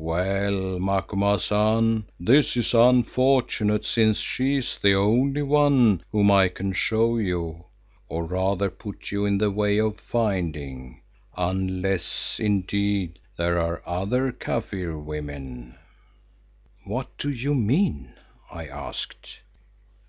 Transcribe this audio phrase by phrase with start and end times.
[0.00, 7.18] Well, Macumazahn, this is unfortunate, since she is the only one whom I can show
[7.18, 7.64] you,
[8.08, 11.00] or rather put you in the way of finding.
[11.36, 15.74] Unless indeed there are other Kaffir women——"
[16.84, 18.12] "What do you mean?"
[18.52, 19.40] I asked.